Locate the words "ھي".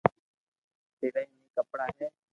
1.99-2.07